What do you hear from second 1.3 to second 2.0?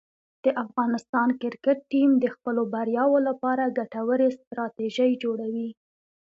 کرکټ